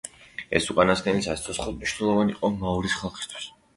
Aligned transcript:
ეს 0.59 0.69
უკანასკნელი 0.73 1.21
სასიცოცხლოდ 1.27 1.77
მნიშვნელოვანი 1.83 2.35
იყო 2.39 2.51
მაორის 2.65 2.97
ხალხისთვის. 3.03 3.47